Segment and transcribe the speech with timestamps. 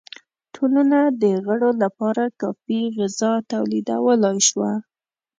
[0.55, 4.71] ټولنه د غړو لپاره کافی غذا تولیدولای شوه.